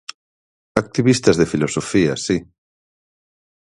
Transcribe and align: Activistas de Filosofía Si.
Activistas 0.83 1.35
de 1.37 1.49
Filosofía 1.53 2.13
Si. 2.25 2.37